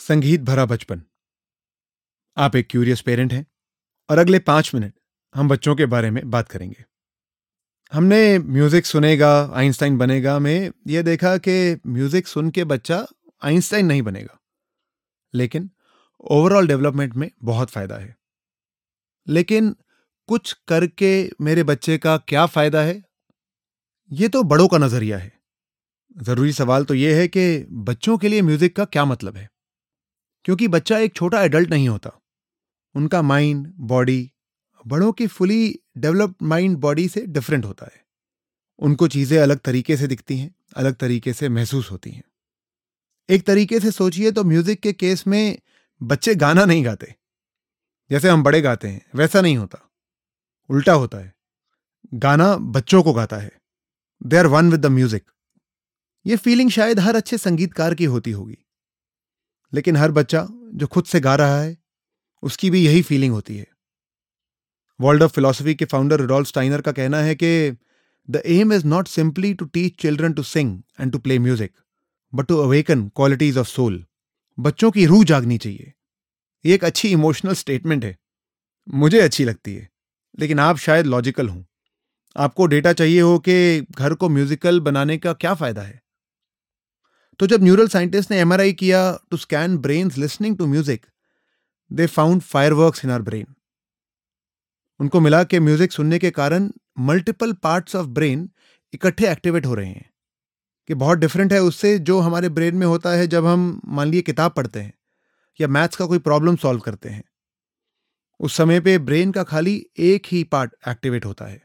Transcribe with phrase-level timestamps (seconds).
[0.00, 1.02] संगीत भरा बचपन।
[2.36, 3.46] आप एक क्यूरियस पेरेंट हैं
[4.08, 4.92] और अगले पाँच मिनट
[5.34, 6.84] हम बच्चों के बारे में बात करेंगे।
[7.92, 13.06] हमने म्यूज़िक सुनेगा आइंस्टाइन बनेगा में यह देखा कि म्यूज़िक सुन के बच्चा
[13.42, 14.38] आइंस्टाइन नहीं बनेगा।
[15.34, 15.70] लेकिन
[16.30, 18.14] ओवरऑल डेवलपमेंट में बहुत फ़ायदा है।
[19.28, 19.74] लेकिन
[20.28, 23.02] कुछ करके मेरे बच्चे का क्या फ़ायदा है?
[24.10, 25.32] ये तो बड़ों का नज़रिया है।
[26.16, 29.48] ज़रूरी सवाल तो यह है कि बच्चों के लिए म्यूज़िक का क्या मतलब है?
[30.44, 32.10] क्योंकि बच्चा एक छोटा एडल्ट नहीं होता।
[32.94, 34.30] उनका माइंड बॉडी
[34.86, 38.02] बड़ों की फुली डेवलप्ड माइंड बॉडी से डिफरेंट होता है।
[38.78, 42.22] उनको चीज़ें अलग तरीके से दिखती हैं, अलग तरीके से महसूस होती हैं।
[43.28, 45.58] एक तरीके से सोचिए तो म्यूज़िक के केस में
[46.00, 47.14] बच्चे गाना नहीं गाते।
[48.10, 49.78] जैसे हम बड़े गाते हैं, वैसा नहीं होता।
[50.70, 51.34] उल्टा होता है।
[52.14, 53.52] गाना बच्चों को गाता है।
[54.22, 55.24] They are one with the music
[56.26, 58.63] ये फीलिंग शायद हर अच्छे संगीतकार की होती होगी।
[59.74, 61.76] लेकिन हर बच्चा जो खुद से गा रहा है,
[62.42, 63.66] उसकी भी यही फीलिंग होती है।
[65.00, 67.76] वर्ल्ड ऑफ़ फिलोसफी के फाउंडर रुडोल्फ स्टाइनर का कहना है कि
[68.28, 71.72] the aim is not simply to teach children to sing and to play music
[72.32, 74.04] but to awaken qualities of soul
[74.58, 75.92] बच्चों की रूह जागनी चाहिए।
[76.64, 78.16] ये एक अच्छी इमोशनल स्टेटमेंट है।
[78.88, 79.88] मुझे अच्छी लगती है,
[80.38, 81.62] लेकिन आप शायद लॉजिकल हों।
[82.36, 86.00] आपको डेटा चाहिए हो कि घर को म्यूजिकल बनाने का क्या फ़ायदा है?
[87.40, 91.06] तो जब न्यूरल साइंटिस्ट ने एमआरआई किया to scan brain listening to music
[91.90, 93.46] they found fireworks in our brain
[95.00, 98.48] उनको मिला कि म्यूज़िक सुनने के कारण मल्टीपल पार्ट्स ऑफ़ ब्रेन
[98.94, 100.10] इकट्ठे एक्टिवेट हो रहे हैं,
[100.88, 104.22] कि बहुत डिफरेंट है उससे जो हमारे ब्रेन में होता है जब हम मान लिए
[104.22, 104.92] किताब पढ़ते हैं
[105.60, 107.22] या मैथ्स का कोई प्रॉब्लम सॉल्व करते हैं।
[108.40, 111.60] उस समय पे ब्रेन का खाली एक ही पार्ट एक्टिवेट होता है।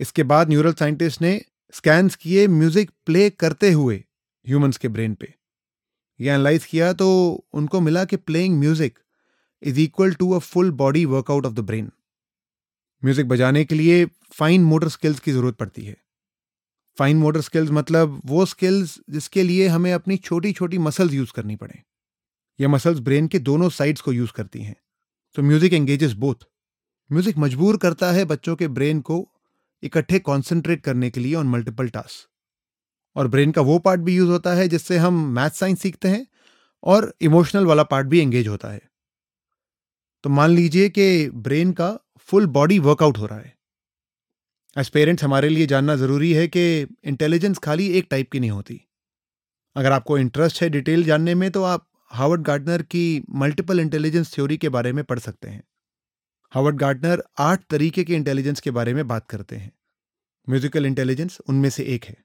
[0.00, 1.40] इसके बाद न्यूरल साइंटिस्ट ने
[1.74, 4.02] स्कैन्स किए म्यूज़िक प्ले करते हुए
[4.46, 5.34] ह्यूमंस के ब्रेन पे।
[6.20, 7.08] ये एनालाइज किया तो
[7.54, 8.98] उनको मिला कि playing music
[9.62, 11.90] is equal to a full body workout of the brain.
[13.02, 15.96] Music बजाने के लिए फाइन मोटर स्किल्स की ज़रूरत पड़ती है।
[16.98, 21.56] फाइन मोटर स्किल्स मतलब वो स्किल्स जिसके लिए हमें अपनी छोटी छोटी मसल्स यूज़ करनी
[21.56, 21.82] पड़े।
[22.58, 24.76] ये मसल्स ब्रेन के दोनों साइड्स को यूज़ करती हैं।
[25.36, 26.46] तो म्यूज़िक एंगेजेस बोथ।
[27.10, 29.26] म्यूज़िक मजबूर करता है बच्चों के ब्रेन को
[29.82, 32.29] इकट्ठे कॉन्सेंट्रेट करने के लिए ऑन मल्टीपल टास्क।
[33.16, 36.26] और ब्रेन का वो पार्ट भी यूज़ होता है जिससे हम मैथ साइंस सीखते हैं
[36.82, 38.80] और इमोशनल वाला पार्ट भी एंगेज होता है।
[40.24, 43.54] तो मान लीजिए कि ब्रेन का फुल बॉडी वर्कआउट हो रहा है।
[44.76, 48.80] एज पेरेंट्स हमारे लिए जानना ज़रूरी है कि इंटेलिजेंस खाली एक टाइप की नहीं होती।
[49.76, 54.56] अगर आपको इंटरेस्ट है डिटेल जानने में तो आप हावर्ड गार्डनर की मल्टीपल इंटेलिजेंस थ्योरी
[54.56, 55.62] के बारे में पढ़ सकते हैं।
[56.52, 59.72] हार्वर्ड गार्डनर आठ तरीके के इंटेलिजेंस के बारे में बात करते हैं।
[60.48, 62.16] म्यूजिकल इंटेलिजेंस उनमें से एक है।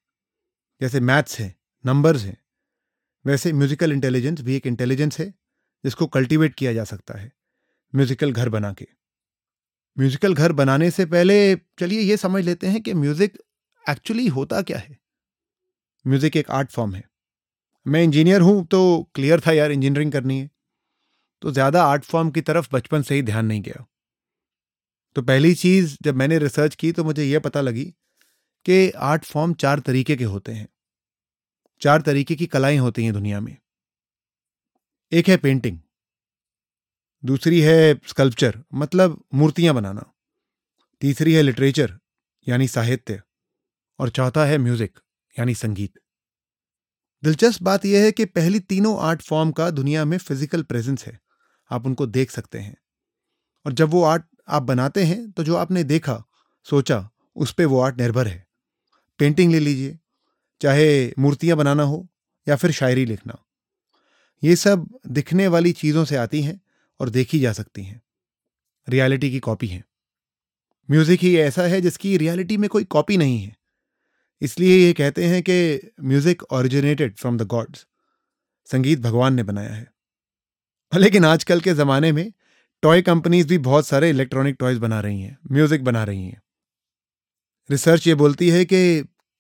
[0.82, 1.56] जैसे मैथ्स है,
[1.86, 2.38] नंबर्स हैं,
[3.26, 5.34] वैसे म्यूजिकल इंटेलिजेंस भी एक इंटेलिजेंस है,
[5.84, 7.32] जिसको कल्टीवेट किया जा सकता है,
[7.94, 8.88] म्यूजिकल घर बना के।
[9.98, 13.38] म्यूजिकल घर बनाने से पहले चलिए ये समझ लेते हैं कि म्यूज़िक
[13.90, 14.98] एक्चुअली होता क्या है।
[16.06, 17.04] म्यूज़िक एक आर्ट फॉर्म है।
[17.86, 18.82] मैं इंजीनियर हूँ तो
[19.16, 20.50] क्लियर था यार इंजीनियरिंग करनी है।
[21.42, 23.86] तो ज़्यादा आर्ट फॉर्म की तरफ़ बचपन से ही ध्यान नहीं गया।
[25.16, 27.94] तो पहली चीज़ जब मैंने रिसर्च की तो मुझे यह पता लगी
[28.66, 30.68] कि आर्ट फॉर्म चार तरीके के होते हैं।
[31.82, 33.56] चार तरीके की कलाएँ होती हैं दुनिया में।
[35.12, 35.78] एक है पेंटिंग
[37.24, 40.06] दूसरी है स्कल्पचर मतलब मूर्तियाँ बनाना।
[41.02, 41.98] तीसरी है लिटरेचर
[42.48, 43.22] यानी साहित्य,
[44.00, 45.00] और चौथा है म्यूज़िक
[45.36, 46.00] यानी संगीत।
[47.24, 51.20] दिलचस्प बात यह है कि पहली तीनों आर्ट फॉर्म का दुनिया में फ़िज़िकल प्रेजेंस है।
[51.72, 52.76] आप उनको देख सकते हैं।
[53.66, 56.24] और जब वो आर्ट आप बनाते हैं तो जो आपने देखा,
[56.68, 58.46] सोचा, उस पर वो आर्ट निर्भर है।
[59.20, 59.98] पेंटिंग ले लीजिए,
[60.62, 62.08] चाहे मूर्तियाँ बनाना हो
[62.48, 63.38] या फिर शायरी लिखना
[64.44, 66.60] ये सब दिखने वाली चीज़ों से आती हैं
[67.00, 68.02] और देखी जा सकती हैं।
[68.88, 69.84] रियलिटी की कॉपी है।
[70.90, 73.56] म्यूज़िक ही ऐसा है जिसकी रियलिटी में कोई कॉपी नहीं है।
[74.42, 77.86] इसलिए ये कहते हैं कि music originated from the gods
[78.68, 79.88] संगीत भगवान ने बनाया है।
[80.92, 82.32] लेकिन आजकल के ज़माने में
[82.84, 86.42] टॉय कंपनीज़ भी बहुत सारे इलेक्ट्रॉनिक टॉयज बना रही हैं म्यूज़िक बना रही हैं।
[87.70, 88.80] रिसर्च ये बोलती है कि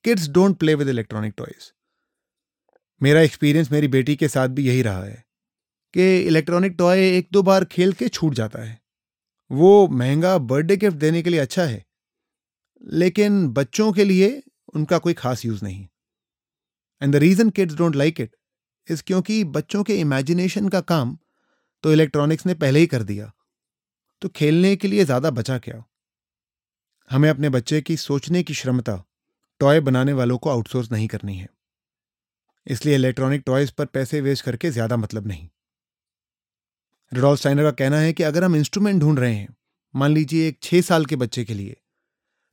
[0.06, 1.72] kids don't play with electronic toys
[3.01, 5.24] मेरा एक्सपीरियंस मेरी बेटी के साथ भी यही रहा है
[5.94, 8.80] कि इलेक्ट्रॉनिक टॉय एक दो बार खेल के छूट जाता है।
[9.51, 11.86] वो महँगा बर्थडे गिफ्ट देने के लिए अच्छा है,
[12.83, 14.42] लेकिन बच्चों के लिए
[14.75, 15.88] उनका कोई खास यूज़ नहीं।
[17.01, 18.36] And the reason kids don't like it
[18.88, 21.18] is क्योंकि बच्चों के इमेजिनेशन का काम
[21.83, 23.31] तो इलेक्ट्रॉनिक्स ने पहले ही कर दिया।
[24.21, 25.83] तो खेलने के लिए ज़्यादा बचा क्या?
[27.12, 29.04] हमें अपने बच्चे की सोचने की क्षमता
[29.62, 31.48] टॉय बनाने वालों को आउटसोर्स नहीं करनी है।
[32.68, 35.48] इसलिए इलेक्ट्रॉनिक टॉयज पर पैसे वेस्ट करके ज़्यादा मतलब नहीं।
[37.12, 39.56] रिडोल्फ स्टाइनर का कहना है कि अगर हम इंस्ट्रूमेंट ढूंढ रहे हैं,
[39.94, 41.75] मान लीजिए एक छह साल के बच्चे के लिए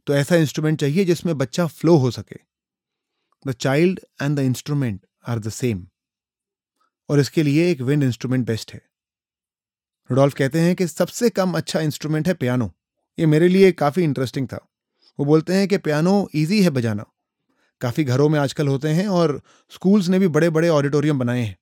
[0.06, 2.38] तो ऐसा इंस्ट्रूमेंट चाहिए जिसमें बच्चा फ्लो हो सके।
[3.44, 5.86] The child and the instrument are the same.
[7.08, 8.80] और इसके लिए एक विंड इंस्ट्रूमेंट बेस्ट है।
[10.10, 12.70] रुडोल्फ कहते हैं कि सबसे कम अच्छा इंस्ट्रूमेंट है पियानो।
[13.18, 14.68] ये मेरे लिए काफ़ी इंटरेस्टिंग था।
[15.18, 17.04] वो बोलते हैं कि पियानो ईजी है बजाना।
[17.80, 21.56] काफ़ी घरों में आजकल होते हैं और स्कूल्स ने भी बड़े बड़े ऑडिटोरियम बनाए हैं।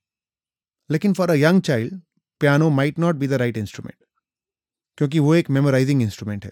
[0.89, 2.01] लेकिन for a young child
[2.41, 3.95] piano might not be the right instrument
[4.97, 6.51] क्योंकि वो एक मेमोराइजिंग इंस्ट्रूमेंट है।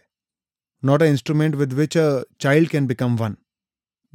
[0.84, 3.36] Not a instrument with which a child can become one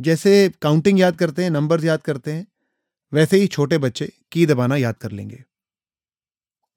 [0.01, 2.47] जैसे काउंटिंग याद करते हैं नंबर्स याद करते हैं,
[3.13, 5.45] वैसे ही छोटे बच्चे की दबाना याद कर लेंगे।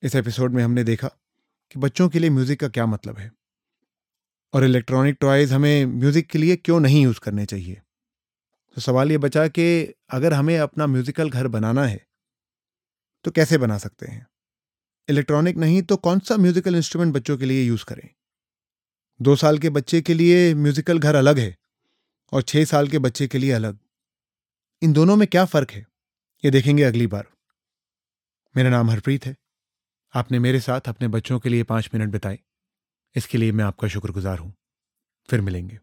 [0.03, 1.07] इस एपिसोड में हमने देखा
[1.71, 3.31] कि बच्चों के लिए म्यूज़िक का क्या मतलब है।
[4.53, 7.81] और इलेक्ट्रॉनिक टॉयज हमें म्यूज़िक के लिए क्यों नहीं यूज़ करने चाहिए?
[8.77, 12.05] तो सवाल ये बचा कि अगर हमें अपना म्यूजिकल घर बनाना है
[13.25, 14.25] तो कैसे बना सकते हैं?
[15.09, 18.09] इलेक्ट्रॉनिक नहीं तो कौन सा म्यूजिकल इंस्ट्रूमेंट बच्चों के लिए यूज़ करें?
[19.21, 21.55] दो साल के बच्चे के लिए म्यूजिकल घर अलग है
[22.31, 23.77] और छः साल के बच्चे के लिए अलग।
[24.81, 25.85] इन दोनों में क्या फ़र्क है?
[26.43, 27.27] ये देखेंगे अगली बार।
[28.55, 29.35] मेरा नाम हरप्रीत है।
[30.13, 32.39] आपने मेरे साथ अपने बच्चों के लिए पाँच मिनट बिताए।
[33.17, 34.53] इसके लिए मैं आपका शुक्रगुजार हूँ।
[35.29, 35.79] फिर मिलेंगे।